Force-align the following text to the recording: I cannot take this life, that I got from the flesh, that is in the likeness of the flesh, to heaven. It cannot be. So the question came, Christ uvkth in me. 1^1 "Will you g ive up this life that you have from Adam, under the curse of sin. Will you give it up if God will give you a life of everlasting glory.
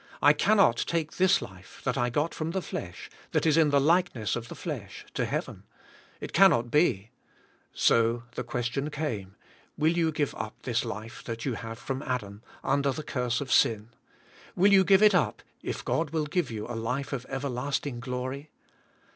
I 0.19 0.33
cannot 0.33 0.77
take 0.77 1.17
this 1.17 1.43
life, 1.43 1.81
that 1.83 1.95
I 1.95 2.09
got 2.09 2.33
from 2.33 2.49
the 2.49 2.61
flesh, 2.63 3.07
that 3.33 3.45
is 3.45 3.55
in 3.55 3.69
the 3.69 3.79
likeness 3.79 4.35
of 4.35 4.47
the 4.47 4.55
flesh, 4.55 5.05
to 5.13 5.25
heaven. 5.25 5.61
It 6.19 6.33
cannot 6.33 6.71
be. 6.71 7.11
So 7.71 8.23
the 8.33 8.43
question 8.43 8.89
came, 8.89 8.93
Christ 8.99 8.99
uvkth 9.13 9.13
in 9.13 9.23
me. 9.23 9.29
1^1 9.29 9.35
"Will 9.91 9.97
you 9.99 10.11
g 10.11 10.23
ive 10.23 10.35
up 10.39 10.55
this 10.63 10.83
life 10.83 11.23
that 11.25 11.45
you 11.45 11.53
have 11.53 11.77
from 11.77 12.01
Adam, 12.01 12.41
under 12.63 12.91
the 12.91 13.03
curse 13.03 13.41
of 13.41 13.51
sin. 13.51 13.89
Will 14.55 14.73
you 14.73 14.83
give 14.83 15.03
it 15.03 15.13
up 15.13 15.43
if 15.61 15.85
God 15.85 16.09
will 16.09 16.25
give 16.25 16.49
you 16.49 16.65
a 16.65 16.73
life 16.75 17.13
of 17.13 17.27
everlasting 17.29 17.99
glory. 17.99 18.49